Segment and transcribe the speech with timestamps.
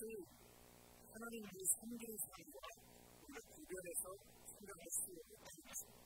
[0.00, 0.06] 그
[1.12, 2.56] 하나님 이 성경 속에서
[3.20, 4.04] 우리가 구별해서
[4.48, 6.00] 생각할 수 있다는 것입니다.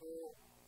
[0.00, 0.06] 또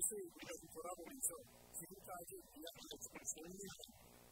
[0.00, 1.30] 그것을 리가 돌아보면서
[1.76, 3.74] 지금까지 이야기를 전리가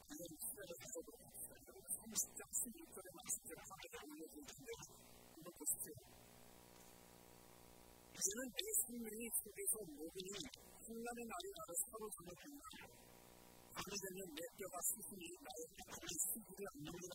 [0.08, 1.08] 이런 시대를 가져도
[1.68, 4.70] 여러분 30장 16절에 말씀대로 하나님 올려줄 텐데
[5.36, 5.86] 한번 보시죠.
[8.16, 10.16] 이제는 내 생명이 속에서 모든
[10.88, 12.66] 신나는 날이 나를 서로 전해준다.
[13.76, 17.14] 밤이 되면 내 뼈가 수순이 나의 발을 쓰지를 않는구나.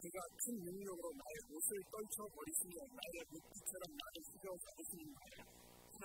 [0.00, 5.30] 그가 큰 능력으로 나의 옷을 떨쳐버리시며 나의 목빛처럼 나를 휘저어 가리시는 거야.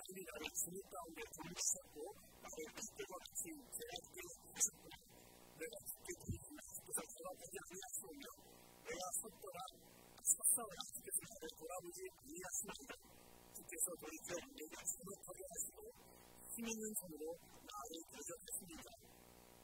[0.00, 2.04] absoluta donde el saco
[2.40, 4.66] para el pístero sin crear que los
[5.60, 8.30] de las que tienen las cosas que van a poner en la zona,
[8.80, 9.62] de la factura,
[10.16, 12.94] las pasadas que se han decorado y en la zona,
[13.60, 15.94] y que se autorizan de la zona para la zona,
[16.56, 17.28] sin ningún número,
[17.60, 18.92] la reiteración de su vida,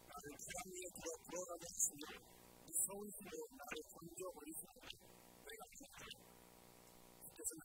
[0.06, 2.12] la reiteración de la prueba de la zona,
[2.68, 4.84] y son solo la refundió por el zona,
[5.16, 6.08] de la zona,
[7.24, 7.64] que se han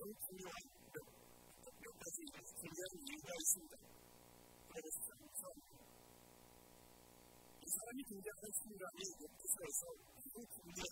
[0.02, 0.56] 매우 중요한
[1.78, 2.20] 몇 가지
[2.58, 3.76] 중요한 이유가 있습니다.
[4.72, 5.00] 그래서
[7.62, 9.84] 이 사람이 등장한 순간이 목표에서
[10.26, 10.92] 매우 중요한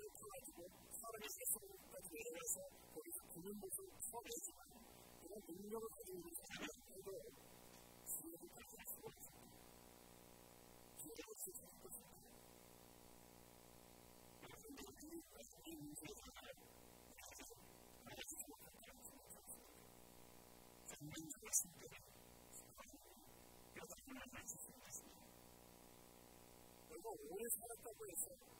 [0.00, 0.64] kaybı,
[1.00, 1.42] sarıcısı,
[1.92, 2.62] kaçırılması,
[2.94, 4.68] polis kullanması, sonrası var.
[5.22, 7.12] Buna dünyada sayılması, kaybı,
[8.14, 8.98] sınırı kaçırılması
[9.36, 9.48] var.
[11.00, 12.18] Sınırı kaçırılması var.
[26.92, 28.59] Ama o yüzden de bu yüzden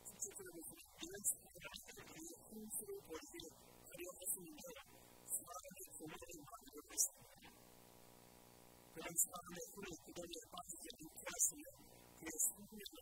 [0.10, 1.28] Türkçe kırmızı, bilinç,
[1.68, 3.50] yaşlarında bir yakın süre polisiyle
[3.88, 4.70] kariyatmasında
[5.36, 7.04] sınavda sonunda kaldırılmış.
[8.94, 11.72] Fransa'da mesul etkileri yapan bir ülkesiyle
[12.20, 13.02] kesinlikle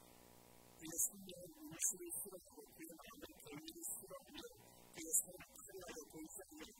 [0.81, 4.45] piyasaya ulaşır sıralı, firmanın kendi sıralı,
[4.93, 6.71] piyasanın sıralı konusundaki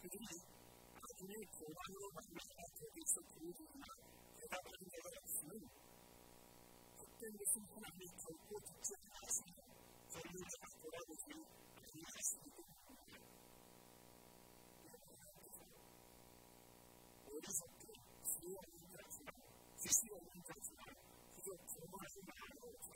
[0.00, 0.16] Çünkü
[1.28, 3.92] ne kolay olan bir hayatta bir sakını durma.
[4.40, 5.62] Yarabanın yarasının.
[6.98, 9.64] Tıpkın bizim sana bir kalkı tutacak aslında.
[10.12, 11.38] Kendini daha kolay olsun.
[11.86, 12.62] Kendini aslında.
[17.32, 17.88] Öyle sattı.
[18.32, 19.38] Suyu alınca açılan.
[19.82, 20.75] Sesi alınca açılan.
[21.46, 22.95] 就文化是大路。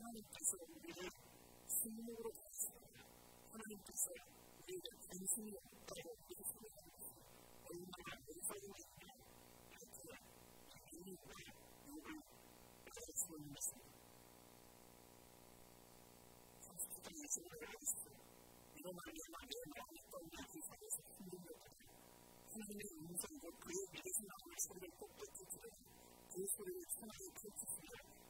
[0.00, 1.08] Hemen kızın biri
[1.78, 2.36] sinirli vurup
[3.52, 4.18] hemen kızın
[4.68, 5.52] biri kendisini
[5.88, 7.08] kapıp birisini yapmış.
[7.70, 9.12] Onlara insanın içine
[9.78, 10.16] hatıra,
[10.92, 11.36] yeni ve
[11.88, 12.16] yolu
[12.94, 13.74] karıştırılması.
[16.66, 18.10] Sonuçta yaşamı öğrenmişti.
[18.74, 21.84] Bir olan yalan bir mahallette olan insanı sinirli yaptı.
[22.52, 25.72] Sinirli insan bu kıyı birisini anlaştırıyor, toplu tutuyor.
[26.30, 28.04] Kıyı sürüyor, sınavı tutuyor.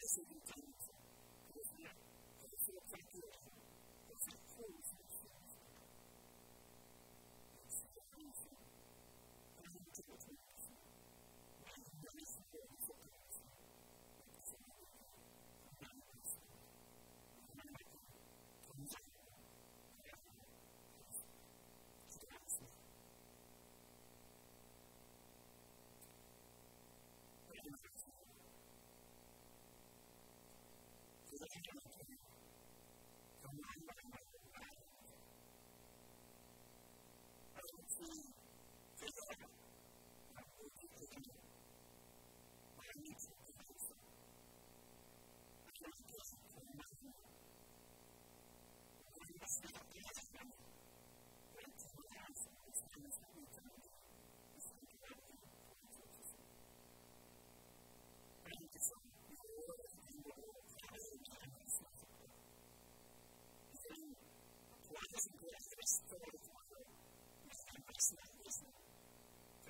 [0.00, 0.20] this is